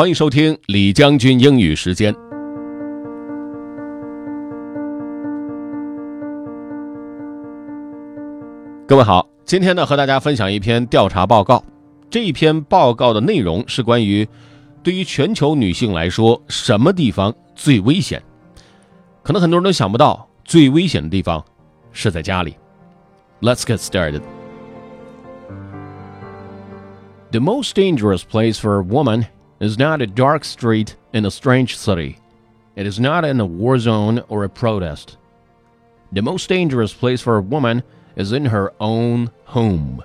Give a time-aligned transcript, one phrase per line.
[0.00, 2.10] 欢迎收听李将军英语时间。
[8.88, 11.62] 各位好，今天呢和大家分享一篇调查报告。
[12.08, 14.26] 这一篇报告的内容是关于
[14.82, 18.22] 对于全球女性来说，什么地方最危险？
[19.22, 21.44] 可能很多人都想不到，最危险的地方
[21.92, 22.56] 是在家里。
[23.42, 24.22] Let's get started.
[27.32, 29.26] The most dangerous place for a woman
[29.60, 32.18] is not a dark street in a strange city.
[32.74, 35.18] It is not in a war zone or a protest.
[36.10, 37.82] The most dangerous place for a woman
[38.16, 40.02] is in her own home.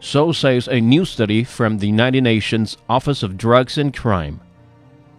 [0.00, 4.40] So says a new study from the United Nations Office of Drugs and Crime.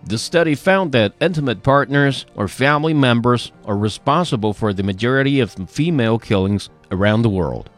[0.05, 5.51] The study found that intimate partners or family members are responsible for the majority of
[5.69, 7.69] female killings around the world.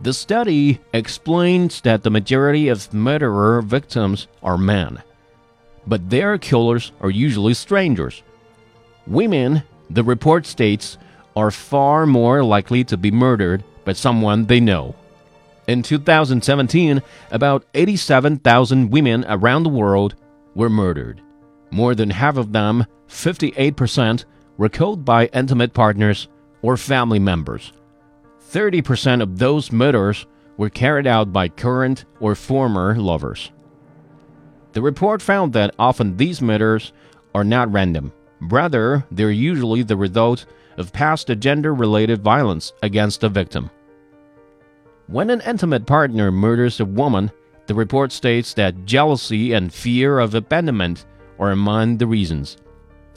[0.00, 5.02] The study explains that the majority of murderer victims are men,
[5.86, 8.22] but their killers are usually strangers.
[9.06, 10.98] Women, the report states,
[11.36, 14.94] are far more likely to be murdered by someone they know.
[15.68, 20.16] In 2017, about 87,000 women around the world
[20.54, 21.20] were murdered.
[21.70, 24.24] More than half of them, 58%,
[24.56, 26.28] were killed by intimate partners
[26.60, 27.72] or family members.
[28.52, 30.26] 30% of those murders
[30.58, 33.50] were carried out by current or former lovers.
[34.72, 36.92] The report found that often these murders
[37.34, 38.12] are not random.
[38.40, 40.44] Rather, they're usually the result
[40.76, 43.70] of past gender related violence against the victim.
[45.06, 47.30] When an intimate partner murders a woman,
[47.66, 51.06] the report states that jealousy and fear of abandonment
[51.38, 52.56] are among the reasons.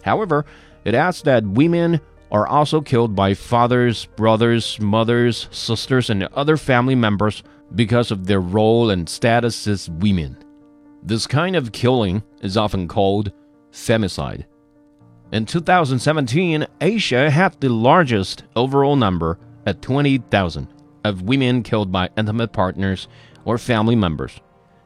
[0.02, 0.46] However,
[0.86, 2.00] it adds that women
[2.32, 8.42] are also killed by fathers, brothers, mothers, sisters, and other family members because of their
[8.42, 10.38] role and status as women.
[11.04, 13.32] This kind of killing is often called
[13.72, 14.46] femicide.
[15.32, 20.68] In 2017, Asia had the largest overall number at 20,000
[21.04, 23.08] of women killed by intimate partners
[23.44, 24.40] or family members.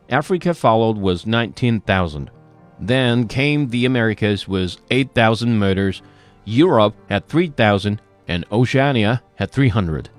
[0.09, 2.31] Africa followed with 19,000.
[2.79, 6.01] Then came the Americas with 8,000 murders,
[6.49, 10.09] Europe had 3,000, and Oceania had 300.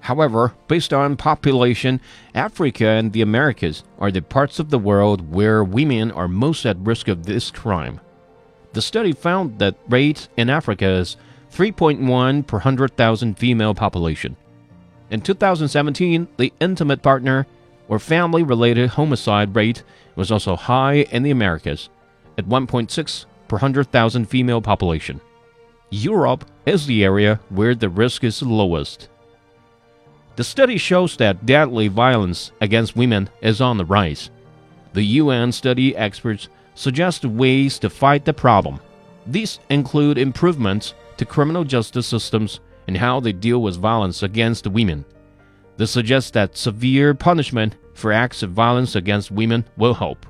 [0.00, 2.00] However, based on population,
[2.34, 6.78] Africa and the Americas are the parts of the world where women are most at
[6.78, 8.00] risk of this crime.
[8.72, 11.16] The study found that rate in Africa is
[11.52, 14.36] 3.1 per 100,000 female population.
[15.10, 17.46] In 2017, the intimate partner
[17.88, 19.82] or family related homicide rate
[20.16, 21.90] was also high in the Americas
[22.38, 25.20] at 1.6 per 100,000 female population.
[25.90, 29.08] Europe is the area where the risk is lowest.
[30.36, 34.30] The study shows that deadly violence against women is on the rise.
[34.92, 38.80] The UN study experts suggest ways to fight the problem.
[39.26, 45.04] These include improvements to criminal justice systems and how they deal with violence against women.
[45.76, 50.26] They suggest that severe punishment for acts of violence against women will help.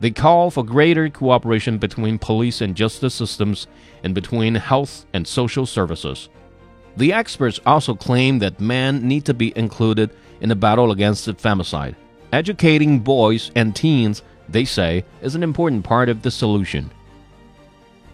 [0.00, 3.66] They call for greater cooperation between police and justice systems
[4.02, 6.28] and between health and social services.
[6.96, 10.10] The experts also claim that men need to be included
[10.40, 11.94] in the battle against femicide.
[12.32, 16.90] Educating boys and teens, they say, is an important part of the solution.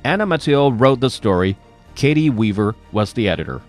[0.04, 1.56] Anna Mateo wrote the story.
[1.96, 3.60] Caty Weaver was the editor.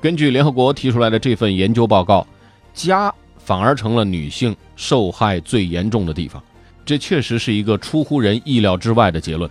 [0.00, 2.26] 根据联合国提出来的这份研究报告，
[2.74, 6.42] 家反而成了女性受害最严重的地方。
[6.84, 9.50] 这确实是一个出乎人意料之外的结论，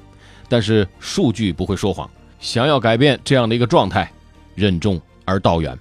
[0.50, 2.10] 但是数据不会说谎。
[2.40, 4.12] 想要改变这样的一个状态，
[4.56, 5.78] 任重而道远。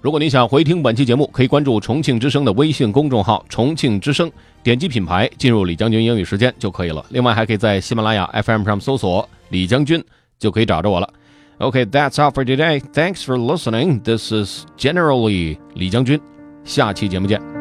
[0.00, 4.30] 如果您想回听本期节目，可以关注重庆之声的微信公众号“重庆之声”，
[4.62, 7.04] 点击品牌进入李将军英语时间就可以了。
[7.10, 10.02] 另外，还可以在喜马拉雅 FM 上搜索“李将军”，
[10.38, 11.12] 就可以找着我了。
[11.58, 12.80] OK，that's all for today.
[12.92, 14.00] Thanks for listening.
[14.02, 16.20] This is generally 李将军。
[16.64, 17.57] 下期节目见。